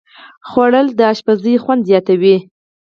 [0.49, 2.37] خوړل د پخلي خوند زیاتوي